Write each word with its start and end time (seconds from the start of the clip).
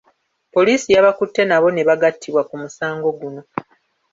Poliisi 0.53 0.87
yabakutte 0.95 1.41
nabo 1.45 1.67
ne 1.71 1.83
bagattibwa 1.87 2.41
ku 2.49 2.55
musango 2.61 3.09
guno. 3.19 3.41